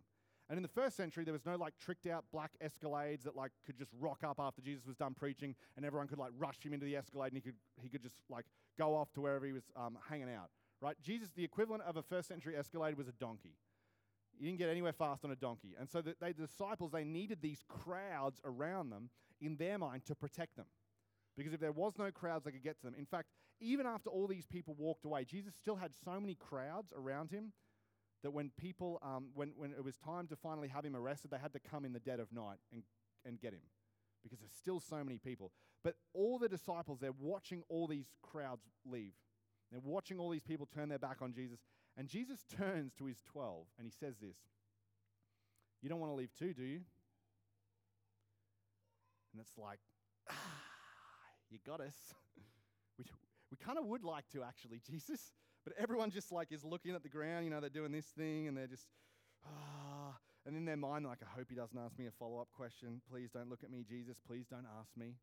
[0.49, 3.51] And in the first century, there was no like tricked out black escalades that like
[3.67, 6.73] could just rock up after Jesus was done preaching and everyone could like rush him
[6.73, 8.45] into the escalade and he could, he could just like
[8.77, 10.49] go off to wherever he was um, hanging out.
[10.81, 10.95] Right?
[11.03, 13.57] Jesus, the equivalent of a first century escalade was a donkey.
[14.39, 15.75] You didn't get anywhere fast on a donkey.
[15.77, 19.09] And so the, the disciples, they needed these crowds around them
[19.41, 20.65] in their mind to protect them.
[21.37, 22.95] Because if there was no crowds, they could get to them.
[22.97, 23.27] In fact,
[23.59, 27.51] even after all these people walked away, Jesus still had so many crowds around him
[28.23, 31.37] that when people, um, when, when it was time to finally have him arrested, they
[31.37, 32.83] had to come in the dead of night and,
[33.25, 33.61] and get him
[34.23, 35.51] because there's still so many people.
[35.83, 39.13] But all the disciples, they're watching all these crowds leave.
[39.71, 41.59] They're watching all these people turn their back on Jesus.
[41.99, 44.37] And Jesus turns to his 12 and he says this
[45.83, 46.79] You don't want to leave too, do you?
[49.33, 49.79] And it's like,
[50.31, 50.69] ah
[51.49, 51.95] you got us.
[52.97, 53.05] we
[53.51, 55.33] we kind of would like to actually, Jesus,
[55.63, 58.47] but everyone just like is looking at the ground, you know, they're doing this thing
[58.47, 58.87] and they're just,
[59.45, 60.15] ah.
[60.45, 63.01] And in their mind, like, I hope he doesn't ask me a follow up question.
[63.11, 64.17] Please don't look at me, Jesus.
[64.25, 65.15] Please don't ask me.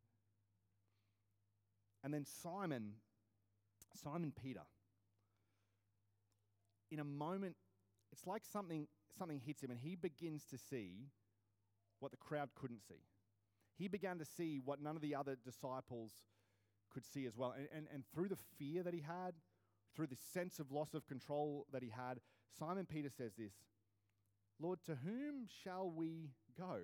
[2.05, 2.93] And then Simon,
[4.03, 4.61] Simon Peter,
[6.91, 7.57] in a moment,
[8.13, 8.87] it's like something,
[9.19, 11.11] something hits him and he begins to see
[12.01, 13.03] what the crowd couldn't see.
[13.77, 16.13] He began to see what none of the other disciples
[16.93, 17.55] could see as well.
[17.57, 19.35] And, and, and through the fear that he had,
[19.95, 22.21] through the sense of loss of control that he had,
[22.59, 23.53] Simon Peter says this
[24.59, 26.79] Lord, to whom shall we go?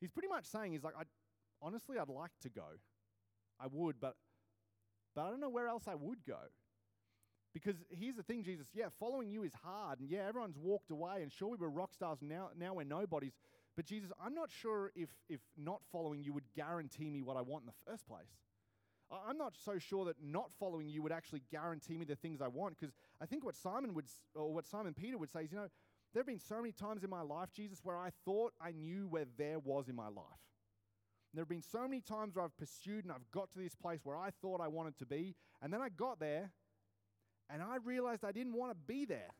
[0.00, 1.02] He's pretty much saying, he's like, I,
[1.62, 2.78] honestly, I'd like to go.
[3.60, 4.14] I would, but,
[5.14, 6.38] but I don't know where else I would go.
[7.54, 10.00] Because here's the thing, Jesus, yeah, following you is hard.
[10.00, 11.22] And yeah, everyone's walked away.
[11.22, 13.32] And sure, we were rock stars, now, now we're nobodies.
[13.76, 17.42] But Jesus, I'm not sure if, if not following you would guarantee me what I
[17.42, 18.28] want in the first place.
[19.10, 22.48] I'm not so sure that not following you would actually guarantee me the things I
[22.48, 22.78] want.
[22.78, 25.68] Because I think what Simon would, or what Simon Peter would say is, you know,
[26.12, 29.06] there have been so many times in my life, Jesus, where I thought I knew
[29.08, 30.42] where there was in my life.
[31.34, 34.00] There have been so many times where I've pursued and I've got to this place
[34.02, 36.50] where I thought I wanted to be, and then I got there
[37.50, 39.34] and I realized I didn't want to be there.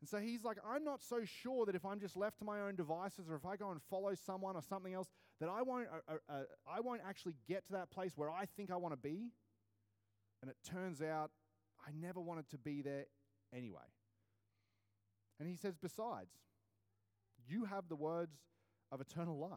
[0.00, 2.60] And so he's like, I'm not so sure that if I'm just left to my
[2.60, 5.06] own devices or if I go and follow someone or something else,
[5.38, 8.46] that I won't, uh, uh, uh, I won't actually get to that place where I
[8.56, 9.30] think I want to be.
[10.42, 11.30] And it turns out
[11.86, 13.06] I never wanted to be there
[13.54, 13.78] anyway.
[15.38, 16.32] And he says, Besides,
[17.48, 18.36] you have the words
[18.90, 19.50] of eternal life.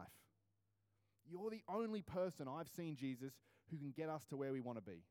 [1.28, 3.32] You're the only person I've seen, Jesus,
[3.70, 5.02] who can get us to where we want to be.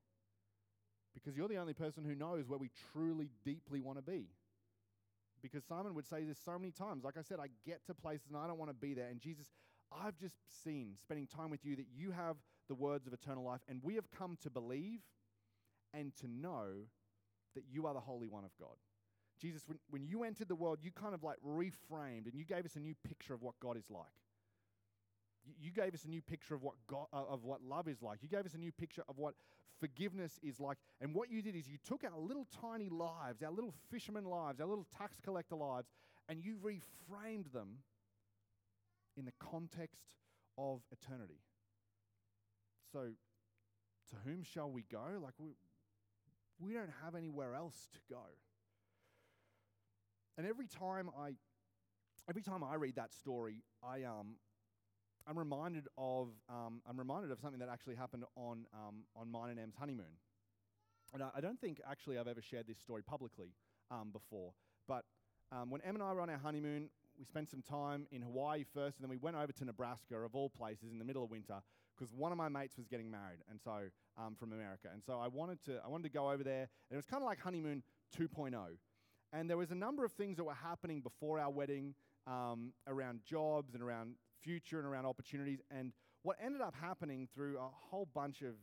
[1.16, 4.28] Because you're the only person who knows where we truly, deeply want to be.
[5.42, 7.04] Because Simon would say this so many times.
[7.04, 9.08] Like I said, I get to places and I don't want to be there.
[9.08, 9.48] And Jesus,
[9.92, 12.36] I've just seen, spending time with you, that you have
[12.68, 13.62] the words of eternal life.
[13.68, 15.00] And we have come to believe
[15.94, 16.68] and to know
[17.56, 18.76] that you are the Holy One of God.
[19.40, 22.66] Jesus, when, when you entered the world, you kind of like reframed and you gave
[22.66, 24.04] us a new picture of what God is like.
[25.60, 28.20] You gave us a new picture of what God, uh, of what love is like.
[28.22, 29.36] You gave us a new picture of what
[29.80, 30.78] forgiveness is like.
[31.02, 34.60] And what you did is you took our little tiny lives, our little fisherman lives,
[34.60, 35.88] our little tax collector lives,
[36.30, 37.80] and you reframed them
[39.18, 40.16] in the context
[40.58, 41.42] of eternity.
[42.92, 43.10] So,
[44.10, 45.04] to whom shall we go?
[45.22, 45.56] Like we,
[46.60, 48.22] we don't have anywhere else to go.
[50.38, 51.32] And every time I,
[52.30, 54.36] every time I read that story, I um,
[55.28, 59.52] I'm reminded of um, I'm reminded of something that actually happened on um, on mine
[59.52, 60.20] and Em's honeymoon.
[61.14, 63.54] And I, I, don't think actually I've ever shared this story publicly
[63.90, 64.54] um, before.
[64.88, 65.06] But
[65.52, 68.66] um, when Em and I were on our honeymoon, we spent some time in Hawaii
[68.74, 71.30] first, and then we went over to Nebraska, of all places, in the middle of
[71.30, 71.62] winter,
[71.98, 73.84] because one of my mates was getting married, and so
[74.18, 76.92] um, from America, and so I wanted to I wanted to go over there, and
[76.92, 77.84] it was kind of like honeymoon
[78.18, 78.54] 2.0.
[79.34, 81.96] And there was a number of things that were happening before our wedding
[82.28, 85.60] um, around jobs and around future and around opportunities.
[85.72, 88.54] And what ended up happening through a whole bunch of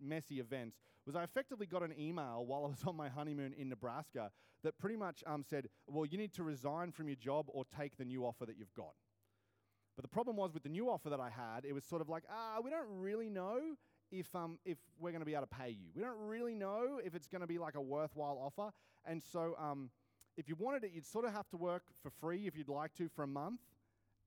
[0.00, 3.68] messy events was I effectively got an email while I was on my honeymoon in
[3.68, 4.30] Nebraska
[4.64, 7.96] that pretty much um, said, Well, you need to resign from your job or take
[7.96, 8.94] the new offer that you've got.
[9.96, 12.08] But the problem was with the new offer that I had, it was sort of
[12.08, 13.60] like, ah, we don't really know
[14.10, 15.88] if, um, if we're going to be able to pay you.
[15.94, 18.72] We don't really know if it's going to be like a worthwhile offer.
[19.06, 19.90] And so um,
[20.36, 22.94] if you wanted it, you'd sort of have to work for free if you'd like
[22.96, 23.60] to for a month.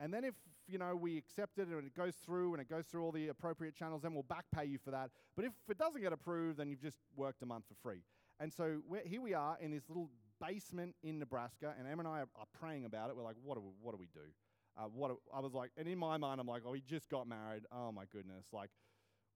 [0.00, 0.34] And then if
[0.70, 3.28] you know we accept it and it goes through and it goes through all the
[3.28, 5.10] appropriate channels, then we'll back pay you for that.
[5.36, 8.02] But if it doesn't get approved, then you've just worked a month for free.
[8.38, 12.20] And so here we are in this little basement in Nebraska, and Em and I
[12.20, 13.16] are, are praying about it.
[13.16, 14.30] We're like, what do we, what do we do?
[14.78, 17.10] Uh, what do, I was like, and in my mind, I'm like, oh, we just
[17.10, 17.64] got married.
[17.72, 18.70] Oh my goodness, like,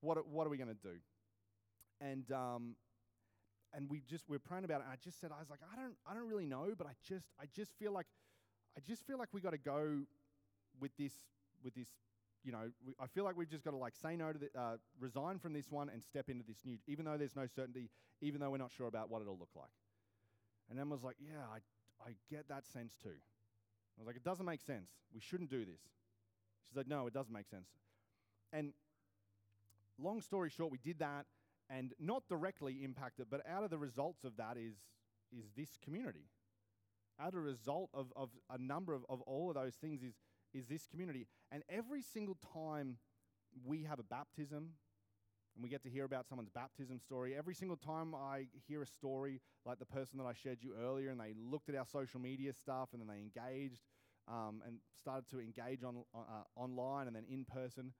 [0.01, 0.97] what what are we gonna do?
[2.01, 2.77] And um,
[3.75, 4.85] and we just we're praying about it.
[4.85, 6.92] And I just said, I was like, I don't I don't really know, but I
[7.07, 8.07] just I just feel like
[8.77, 10.03] I just feel like we got to go
[10.80, 11.12] with this,
[11.62, 11.88] with this,
[12.44, 14.50] you know, we, I feel like we've just got to like say no to the,
[14.58, 17.90] uh, resign from this one and step into this new, even though there's no certainty,
[18.20, 19.70] even though we're not sure about what it'll look like.
[20.70, 21.58] And Emma was like, yeah, I,
[22.08, 23.08] I get that sense too.
[23.08, 24.90] I was like, it doesn't make sense.
[25.14, 25.80] We shouldn't do this.
[26.66, 27.68] She said, no, it doesn't make sense.
[28.52, 28.72] And
[29.98, 31.26] long story short, we did that
[31.70, 34.74] and not directly impacted, but out of the results of that is,
[35.32, 36.26] is this community.
[37.20, 40.14] Out of result of, of a number of, of all of those things is
[40.54, 41.26] is this community.
[41.50, 42.96] And every single time
[43.66, 44.70] we have a baptism,
[45.54, 47.34] and we get to hear about someone's baptism story.
[47.36, 51.10] Every single time I hear a story like the person that I shared you earlier,
[51.10, 53.82] and they looked at our social media stuff and then they engaged
[54.28, 57.92] um, and started to engage on, uh, online and then in person.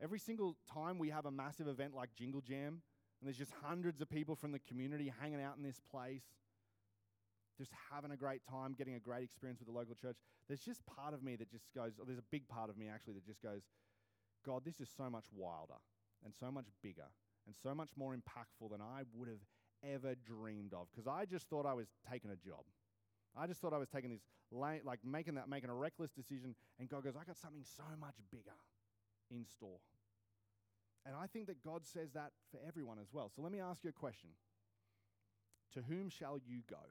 [0.00, 2.82] Every single time we have a massive event like Jingle Jam,
[3.20, 6.22] and there's just hundreds of people from the community hanging out in this place,
[7.60, 10.16] just having a great time, getting a great experience with the local church,
[10.48, 13.12] there's just part of me that just goes, there's a big part of me actually
[13.12, 13.60] that just goes,
[14.46, 15.76] God, this is so much wilder
[16.24, 17.12] and so much bigger
[17.46, 19.44] and so much more impactful than I would have
[19.84, 22.64] ever dreamed of because I just thought I was taking a job.
[23.36, 24.20] I just thought I was taking this,
[24.50, 26.54] like making that, making a reckless decision.
[26.78, 28.56] And God goes, I got something so much bigger
[29.30, 29.78] in store.
[31.06, 33.30] And I think that God says that for everyone as well.
[33.34, 34.30] So let me ask you a question
[35.74, 36.82] To whom shall you go?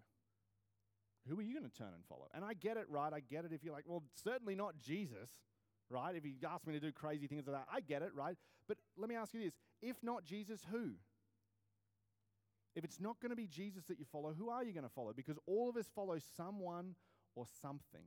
[1.27, 2.27] Who are you going to turn and follow?
[2.33, 3.11] And I get it, right?
[3.13, 5.29] I get it if you're like, well, certainly not Jesus,
[5.89, 6.15] right?
[6.15, 8.35] If you ask me to do crazy things like that, I get it, right?
[8.67, 10.91] But let me ask you this if not Jesus, who?
[12.75, 14.93] If it's not going to be Jesus that you follow, who are you going to
[14.93, 15.11] follow?
[15.13, 16.95] Because all of us follow someone
[17.35, 18.05] or something.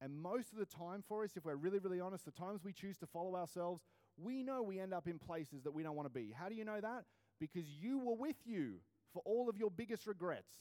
[0.00, 2.72] And most of the time for us, if we're really, really honest, the times we
[2.72, 3.82] choose to follow ourselves,
[4.16, 6.34] we know we end up in places that we don't want to be.
[6.36, 7.04] How do you know that?
[7.38, 8.74] Because you were with you
[9.12, 10.54] for all of your biggest regrets.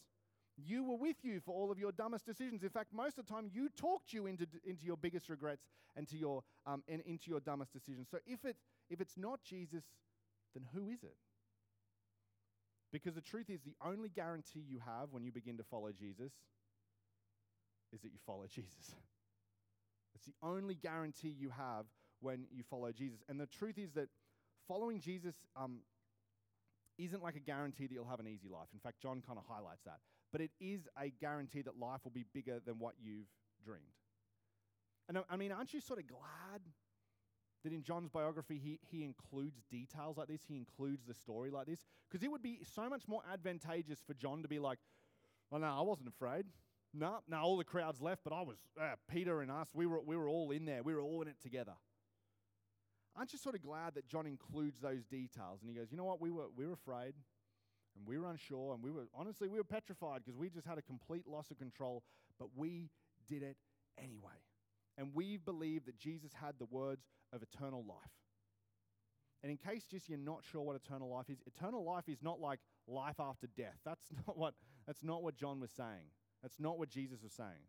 [0.57, 2.63] You were with you for all of your dumbest decisions.
[2.63, 6.07] In fact, most of the time, you talked you into, into your biggest regrets and
[6.09, 8.07] to your, um, and into your dumbest decisions.
[8.11, 8.57] So if, it,
[8.89, 9.83] if it's not Jesus,
[10.53, 11.15] then who is it?
[12.91, 16.33] Because the truth is, the only guarantee you have when you begin to follow Jesus
[17.93, 18.95] is that you follow Jesus.
[20.13, 21.85] It's the only guarantee you have
[22.19, 23.19] when you follow Jesus.
[23.29, 24.09] And the truth is that
[24.67, 25.79] following Jesus um,
[26.97, 28.67] isn't like a guarantee that you'll have an easy life.
[28.73, 29.99] In fact, John kind of highlights that.
[30.31, 33.27] But it is a guarantee that life will be bigger than what you've
[33.63, 33.81] dreamed.
[35.09, 36.61] And I mean, aren't you sort of glad
[37.63, 40.41] that in John's biography he, he includes details like this?
[40.47, 41.79] He includes the story like this?
[42.09, 44.79] Because it would be so much more advantageous for John to be like,
[45.49, 46.45] well, no, I wasn't afraid.
[46.93, 50.01] No, no, all the crowds left, but I was, uh, Peter and us, we were,
[50.01, 50.83] we were all in there.
[50.83, 51.73] We were all in it together.
[53.15, 55.61] Aren't you sort of glad that John includes those details?
[55.61, 56.21] And he goes, you know what?
[56.21, 57.13] We were, we were afraid
[57.95, 60.77] and we were unsure and we were, honestly, we were petrified because we just had
[60.77, 62.03] a complete loss of control,
[62.39, 62.89] but we
[63.27, 63.57] did it
[63.97, 64.39] anyway.
[64.97, 67.97] And we believe that Jesus had the words of eternal life.
[69.43, 72.39] And in case just you're not sure what eternal life is, eternal life is not
[72.39, 73.79] like life after death.
[73.83, 74.53] That's not what,
[74.85, 76.11] that's not what John was saying.
[76.41, 77.67] That's not what Jesus was saying.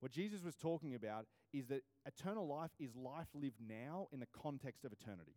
[0.00, 4.26] What Jesus was talking about is that eternal life is life lived now in the
[4.26, 5.34] context of eternity.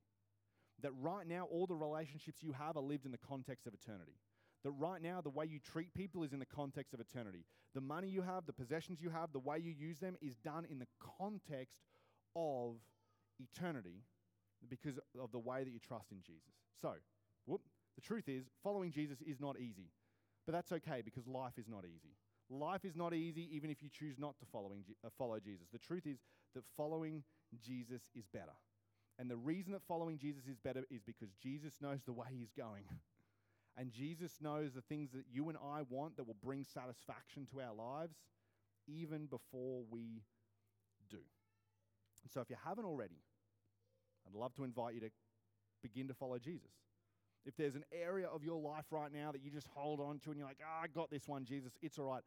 [0.81, 4.19] That right now, all the relationships you have are lived in the context of eternity.
[4.63, 7.45] That right now, the way you treat people is in the context of eternity.
[7.73, 10.65] The money you have, the possessions you have, the way you use them is done
[10.69, 11.77] in the context
[12.35, 12.75] of
[13.39, 14.03] eternity
[14.69, 16.53] because of the way that you trust in Jesus.
[16.79, 16.93] So,
[17.45, 17.61] whoop,
[17.95, 19.89] the truth is, following Jesus is not easy.
[20.45, 22.15] But that's okay because life is not easy.
[22.49, 25.67] Life is not easy even if you choose not to following, uh, follow Jesus.
[25.71, 26.17] The truth is
[26.55, 27.23] that following
[27.63, 28.53] Jesus is better.
[29.21, 32.49] And the reason that following Jesus is better is because Jesus knows the way he's
[32.57, 32.85] going.
[33.77, 37.61] and Jesus knows the things that you and I want that will bring satisfaction to
[37.61, 38.15] our lives
[38.87, 40.23] even before we
[41.07, 41.19] do.
[42.23, 43.21] And so if you haven't already,
[44.25, 45.11] I'd love to invite you to
[45.83, 46.71] begin to follow Jesus.
[47.45, 50.31] If there's an area of your life right now that you just hold on to
[50.31, 52.23] and you're like, oh, I got this one, Jesus, it's all right.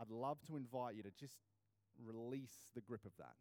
[0.00, 1.38] I'd love to invite you to just
[2.06, 3.34] release the grip of that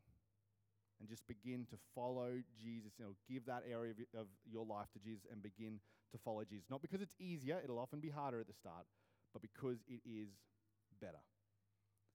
[1.01, 2.29] and just begin to follow
[2.61, 2.93] Jesus.
[2.97, 5.79] You know, give that area of, of your life to Jesus and begin
[6.11, 6.65] to follow Jesus.
[6.69, 8.85] Not because it's easier, it'll often be harder at the start,
[9.33, 10.29] but because it is
[11.01, 11.19] better.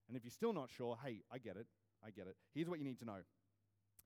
[0.09, 1.67] And if you're still not sure, hey, I get it,
[2.05, 2.37] I get it.
[2.55, 3.19] Here's what you need to know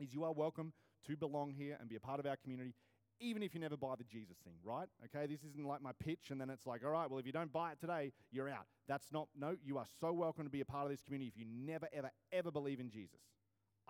[0.01, 0.73] is you are welcome
[1.07, 2.75] to belong here and be a part of our community
[3.21, 4.88] even if you never buy the Jesus thing, right?
[5.05, 7.33] Okay, this isn't like my pitch and then it's like, all right, well, if you
[7.33, 8.66] don't buy it today, you're out.
[8.88, 11.38] That's not, no, you are so welcome to be a part of this community if
[11.38, 13.21] you never, ever, ever believe in Jesus.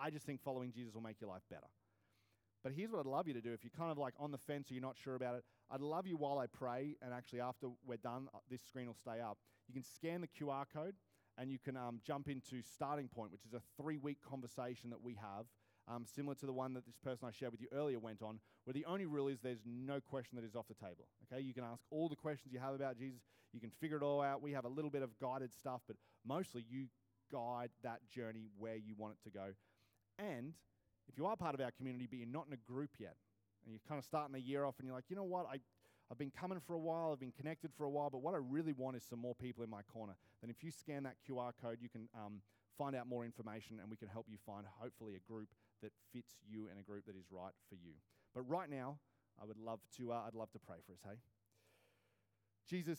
[0.01, 1.67] I just think following Jesus will make your life better.
[2.63, 3.53] But here's what I'd love you to do.
[3.53, 5.81] If you're kind of like on the fence or you're not sure about it, I'd
[5.81, 9.21] love you while I pray, and actually after we're done, uh, this screen will stay
[9.21, 9.39] up.
[9.69, 10.95] You can scan the QR code
[11.39, 15.03] and you can um, jump into Starting Point, which is a three week conversation that
[15.03, 15.47] we have
[15.89, 18.41] um, similar to the one that this person I shared with you earlier went on,
[18.65, 21.09] where the only rule is there's no question that is off the table.
[21.33, 23.21] Okay, you can ask all the questions you have about Jesus,
[23.53, 24.43] you can figure it all out.
[24.43, 26.87] We have a little bit of guided stuff, but mostly you
[27.33, 29.47] guide that journey where you want it to go.
[30.21, 30.53] And
[31.09, 33.17] if you are part of our community, but you're not in a group yet,
[33.65, 35.61] and you're kind of starting the year off and you're like, you know what, I,
[36.11, 38.39] I've been coming for a while, I've been connected for a while, but what I
[38.39, 40.15] really want is some more people in my corner.
[40.41, 42.41] Then if you scan that QR code, you can um,
[42.77, 45.49] find out more information and we can help you find hopefully a group
[45.83, 47.93] that fits you and a group that is right for you.
[48.35, 48.99] But right now,
[49.41, 51.19] I would love to, uh, I'd love to pray for us, hey?
[52.69, 52.99] Jesus,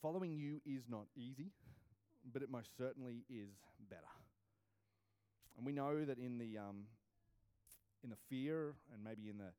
[0.00, 1.50] following you is not easy,
[2.32, 3.50] but it most certainly is
[3.90, 4.02] better.
[5.58, 6.86] And we know that in the, um,
[8.04, 9.50] in the fear and maybe in the,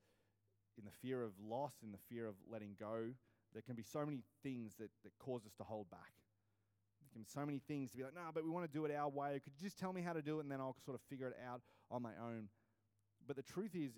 [0.78, 3.12] in the fear of loss, in the fear of letting go,
[3.54, 6.14] there can be so many things that, that cause us to hold back
[7.02, 8.86] There can be so many things to be like, nah, but we want to do
[8.86, 9.42] it our way.
[9.44, 11.28] Could you just tell me how to do it and then I'll sort of figure
[11.28, 12.48] it out on my own?
[13.28, 13.92] But the truth is,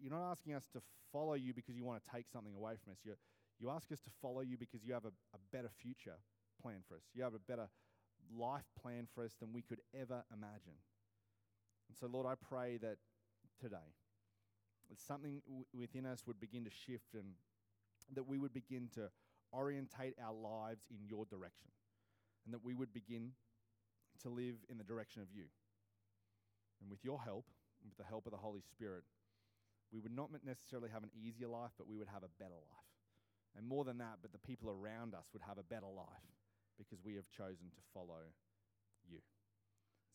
[0.00, 0.80] you're not asking us to
[1.12, 2.98] follow you because you want to take something away from us.
[3.04, 3.18] You're,
[3.58, 6.18] You ask us to follow you because you have a, a better future
[6.62, 7.02] plan for us.
[7.14, 7.68] You have a better
[8.36, 10.78] life plan for us than we could ever imagine.
[11.88, 12.96] And so, Lord, I pray that
[13.60, 13.94] today,
[14.90, 17.34] that something w- within us would begin to shift and
[18.14, 19.10] that we would begin to
[19.52, 21.68] orientate our lives in your direction
[22.44, 23.32] and that we would begin
[24.22, 25.44] to live in the direction of you.
[26.80, 27.44] And with your help,
[27.84, 29.04] with the help of the Holy Spirit,
[29.92, 32.88] we would not necessarily have an easier life, but we would have a better life.
[33.56, 36.28] And more than that, but the people around us would have a better life
[36.76, 38.22] because we have chosen to follow
[39.08, 39.18] you.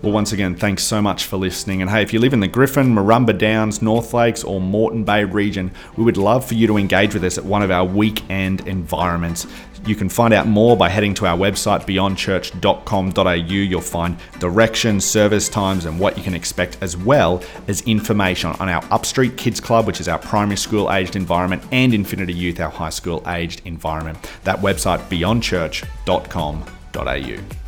[0.00, 1.82] Well, once again, thanks so much for listening.
[1.82, 5.24] And hey, if you live in the Griffin, Murrumba Downs, North Lakes, or Moreton Bay
[5.24, 8.68] region, we would love for you to engage with us at one of our weekend
[8.68, 9.48] environments.
[9.86, 13.32] You can find out more by heading to our website, beyondchurch.com.au.
[13.32, 18.68] You'll find directions, service times, and what you can expect, as well as information on
[18.68, 22.70] our Upstreet Kids Club, which is our primary school aged environment, and Infinity Youth, our
[22.70, 24.18] high school aged environment.
[24.44, 27.67] That website, beyondchurch.com.au.